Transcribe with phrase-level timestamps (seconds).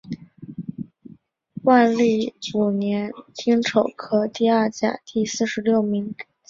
[1.61, 6.25] 万历五年丁丑科第二甲第四十六名进士。